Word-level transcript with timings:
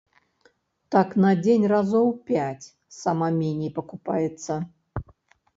Так 0.95 1.09
на 1.25 1.33
дзень 1.43 1.67
разоў 1.73 2.09
пяць 2.31 2.65
сама 3.01 3.27
меней 3.41 3.71
пакупаецца. 3.79 4.53